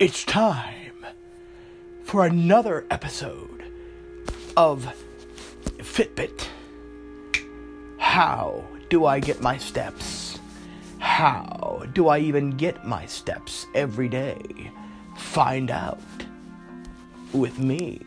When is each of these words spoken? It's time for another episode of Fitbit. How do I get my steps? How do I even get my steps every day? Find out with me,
It's 0.00 0.22
time 0.22 1.04
for 2.04 2.24
another 2.24 2.86
episode 2.88 3.64
of 4.56 4.94
Fitbit. 5.78 6.46
How 7.98 8.64
do 8.90 9.06
I 9.06 9.18
get 9.18 9.40
my 9.40 9.58
steps? 9.58 10.38
How 11.00 11.82
do 11.94 12.06
I 12.06 12.20
even 12.20 12.50
get 12.52 12.84
my 12.84 13.06
steps 13.06 13.66
every 13.74 14.08
day? 14.08 14.70
Find 15.16 15.68
out 15.68 15.98
with 17.32 17.58
me, 17.58 18.02